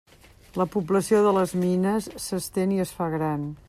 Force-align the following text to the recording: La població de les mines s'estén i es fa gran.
La 0.61 0.65
població 0.75 1.21
de 1.27 1.35
les 1.39 1.55
mines 1.67 2.09
s'estén 2.27 2.77
i 2.79 2.85
es 2.89 2.99
fa 3.01 3.15
gran. 3.19 3.51